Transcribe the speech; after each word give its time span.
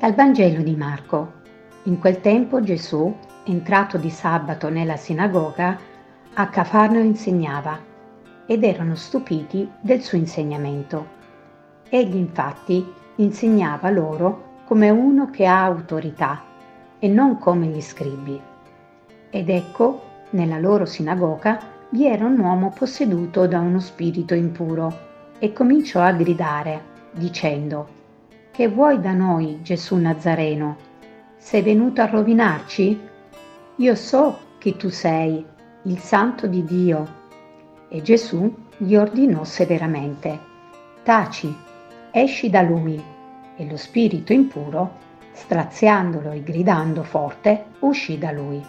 Dal 0.00 0.14
Vangelo 0.14 0.62
di 0.62 0.76
Marco. 0.76 1.30
In 1.82 1.98
quel 1.98 2.22
tempo 2.22 2.62
Gesù, 2.62 3.14
entrato 3.44 3.98
di 3.98 4.08
sabato 4.08 4.70
nella 4.70 4.96
sinagoga, 4.96 5.78
a 6.32 6.48
Cafarno 6.48 7.00
insegnava 7.00 7.78
ed 8.46 8.64
erano 8.64 8.94
stupiti 8.94 9.70
del 9.78 10.00
suo 10.00 10.16
insegnamento. 10.16 11.06
Egli 11.90 12.16
infatti 12.16 12.82
insegnava 13.16 13.90
loro 13.90 14.62
come 14.64 14.88
uno 14.88 15.28
che 15.28 15.44
ha 15.44 15.64
autorità 15.64 16.44
e 16.98 17.06
non 17.06 17.36
come 17.36 17.66
gli 17.66 17.82
scribi. 17.82 18.40
Ed 19.28 19.50
ecco, 19.50 20.02
nella 20.30 20.58
loro 20.58 20.86
sinagoga 20.86 21.60
vi 21.90 22.06
era 22.06 22.24
un 22.24 22.38
uomo 22.38 22.72
posseduto 22.74 23.46
da 23.46 23.58
uno 23.58 23.80
spirito 23.80 24.32
impuro 24.32 24.96
e 25.38 25.52
cominciò 25.52 26.00
a 26.00 26.12
gridare, 26.12 26.84
dicendo, 27.12 27.98
che 28.60 28.68
vuoi 28.68 29.00
da 29.00 29.14
noi, 29.14 29.60
Gesù 29.62 29.96
Nazareno? 29.96 30.76
Sei 31.38 31.62
venuto 31.62 32.02
a 32.02 32.04
rovinarci? 32.04 33.00
Io 33.76 33.94
so 33.94 34.38
chi 34.58 34.76
tu 34.76 34.90
sei, 34.90 35.42
il 35.84 35.98
santo 35.98 36.46
di 36.46 36.62
Dio. 36.62 37.08
E 37.88 38.02
Gesù 38.02 38.54
gli 38.76 38.96
ordinò 38.96 39.44
severamente, 39.44 40.38
taci, 41.02 41.50
esci 42.10 42.50
da 42.50 42.60
lui. 42.60 43.02
E 43.56 43.66
lo 43.66 43.78
spirito 43.78 44.34
impuro, 44.34 44.92
straziandolo 45.32 46.30
e 46.30 46.42
gridando 46.42 47.02
forte, 47.02 47.64
uscì 47.78 48.18
da 48.18 48.30
lui. 48.30 48.62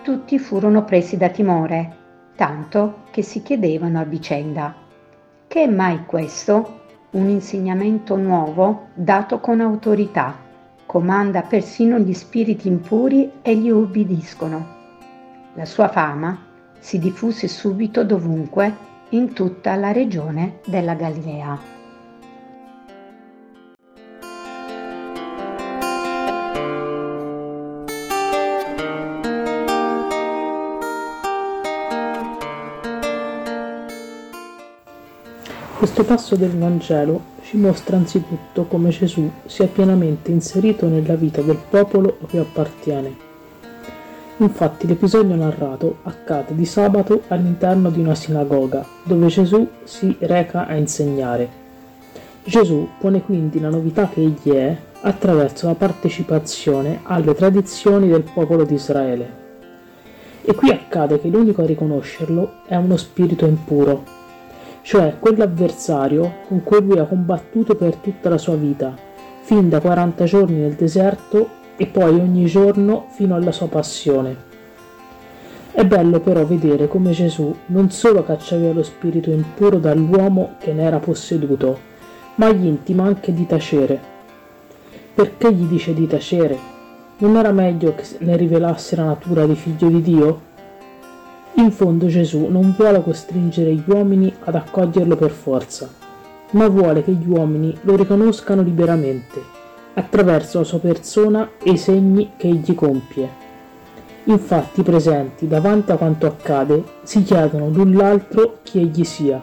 Tutti 0.00 0.38
furono 0.38 0.84
presi 0.84 1.18
da 1.18 1.28
timore, 1.28 1.96
tanto 2.34 3.00
che 3.10 3.20
si 3.20 3.42
chiedevano 3.42 4.00
a 4.00 4.04
vicenda, 4.04 4.74
che 5.46 5.64
è 5.64 5.66
mai 5.66 6.06
questo? 6.06 6.84
Un 7.16 7.30
insegnamento 7.30 8.14
nuovo 8.16 8.88
dato 8.92 9.40
con 9.40 9.60
autorità, 9.62 10.36
comanda 10.84 11.40
persino 11.40 11.98
gli 11.98 12.12
spiriti 12.12 12.68
impuri 12.68 13.32
e 13.40 13.56
gli 13.56 13.70
ubbidiscono. 13.70 14.74
La 15.54 15.64
sua 15.64 15.88
fama 15.88 16.38
si 16.78 16.98
diffuse 16.98 17.48
subito 17.48 18.04
dovunque 18.04 18.84
in 19.10 19.32
tutta 19.32 19.76
la 19.76 19.92
regione 19.92 20.58
della 20.66 20.94
Galilea. 20.94 21.75
Questo 35.78 36.04
passo 36.04 36.36
del 36.36 36.56
Vangelo 36.56 37.20
ci 37.42 37.58
mostra 37.58 37.96
anzitutto 37.96 38.64
come 38.64 38.88
Gesù 38.88 39.30
sia 39.44 39.66
pienamente 39.66 40.30
inserito 40.30 40.88
nella 40.88 41.16
vita 41.16 41.42
del 41.42 41.58
popolo 41.68 42.16
che 42.26 42.38
appartiene. 42.38 43.14
Infatti 44.38 44.86
l'episodio 44.86 45.34
narrato 45.34 45.98
accade 46.04 46.54
di 46.54 46.64
sabato 46.64 47.24
all'interno 47.28 47.90
di 47.90 48.00
una 48.00 48.14
sinagoga 48.14 48.86
dove 49.02 49.26
Gesù 49.26 49.68
si 49.84 50.16
reca 50.20 50.66
a 50.66 50.76
insegnare. 50.76 51.46
Gesù 52.42 52.88
pone 52.98 53.22
quindi 53.22 53.60
la 53.60 53.68
novità 53.68 54.08
che 54.08 54.22
egli 54.22 54.52
è 54.52 54.74
attraverso 55.02 55.66
la 55.66 55.74
partecipazione 55.74 57.00
alle 57.02 57.34
tradizioni 57.34 58.08
del 58.08 58.22
popolo 58.22 58.64
di 58.64 58.74
Israele. 58.74 59.44
E 60.40 60.54
qui 60.54 60.70
accade 60.70 61.20
che 61.20 61.28
l'unico 61.28 61.60
a 61.60 61.66
riconoscerlo 61.66 62.60
è 62.66 62.76
uno 62.76 62.96
spirito 62.96 63.44
impuro, 63.44 64.24
cioè 64.86 65.16
quell'avversario 65.18 66.42
con 66.46 66.62
cui 66.62 66.80
lui 66.80 67.00
ha 67.00 67.06
combattuto 67.06 67.74
per 67.74 67.96
tutta 67.96 68.28
la 68.28 68.38
sua 68.38 68.54
vita, 68.54 68.94
fin 69.40 69.68
da 69.68 69.80
40 69.80 70.24
giorni 70.26 70.58
nel 70.58 70.74
deserto 70.74 71.48
e 71.76 71.88
poi 71.88 72.14
ogni 72.20 72.44
giorno 72.44 73.06
fino 73.08 73.34
alla 73.34 73.50
sua 73.50 73.66
passione. 73.66 74.44
È 75.72 75.84
bello 75.84 76.20
però 76.20 76.46
vedere 76.46 76.86
come 76.86 77.10
Gesù 77.10 77.52
non 77.66 77.90
solo 77.90 78.22
caccia 78.22 78.58
via 78.58 78.72
lo 78.72 78.84
spirito 78.84 79.32
impuro 79.32 79.78
dall'uomo 79.78 80.54
che 80.60 80.72
ne 80.72 80.84
era 80.84 81.00
posseduto, 81.00 81.76
ma 82.36 82.52
gli 82.52 82.66
intima 82.66 83.06
anche 83.06 83.34
di 83.34 83.44
tacere. 83.44 84.00
Perché 85.12 85.52
gli 85.52 85.64
dice 85.64 85.94
di 85.94 86.06
tacere? 86.06 86.56
Non 87.18 87.34
era 87.34 87.50
meglio 87.50 87.92
che 87.96 88.04
ne 88.20 88.36
rivelasse 88.36 88.94
la 88.94 89.06
natura 89.06 89.46
di 89.46 89.56
figlio 89.56 89.88
di 89.88 90.00
Dio? 90.00 90.45
In 91.58 91.72
fondo 91.72 92.06
Gesù 92.06 92.48
non 92.48 92.74
vuole 92.76 93.02
costringere 93.02 93.72
gli 93.72 93.84
uomini 93.86 94.32
ad 94.44 94.56
accoglierlo 94.56 95.16
per 95.16 95.30
forza, 95.30 95.90
ma 96.50 96.68
vuole 96.68 97.02
che 97.02 97.12
gli 97.12 97.26
uomini 97.26 97.74
lo 97.82 97.96
riconoscano 97.96 98.60
liberamente, 98.60 99.42
attraverso 99.94 100.58
la 100.58 100.64
sua 100.64 100.80
persona 100.80 101.52
e 101.62 101.70
i 101.70 101.78
segni 101.78 102.32
che 102.36 102.48
egli 102.48 102.74
compie. 102.74 103.44
Infatti 104.24 104.80
i 104.80 104.82
presenti, 104.82 105.48
davanti 105.48 105.92
a 105.92 105.96
quanto 105.96 106.26
accade, 106.26 106.84
si 107.04 107.22
chiedono 107.22 107.70
l'un 107.70 107.94
l'altro 107.94 108.58
chi 108.62 108.80
egli 108.80 109.04
sia. 109.04 109.42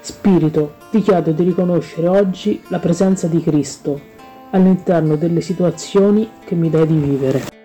Spirito, 0.00 0.74
ti 0.90 1.00
chiedo 1.00 1.30
di 1.30 1.44
riconoscere 1.44 2.08
oggi 2.08 2.60
la 2.68 2.80
presenza 2.80 3.28
di 3.28 3.40
Cristo 3.40 4.00
all'interno 4.50 5.14
delle 5.14 5.40
situazioni 5.40 6.28
che 6.44 6.56
mi 6.56 6.68
dai 6.70 6.88
di 6.88 6.96
vivere. 6.96 7.59